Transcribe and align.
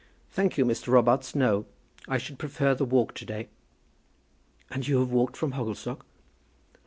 "Thank 0.31 0.57
you, 0.57 0.65
Mr. 0.65 0.87
Robarts; 0.87 1.35
no. 1.35 1.67
I 2.07 2.17
should 2.17 2.39
prefer 2.39 2.73
the 2.73 2.85
walk 2.85 3.13
to 3.13 3.23
day." 3.23 3.49
"And 4.71 4.87
you 4.87 4.99
have 4.99 5.11
walked 5.11 5.37
from 5.37 5.51
Hogglestock?" 5.51 6.01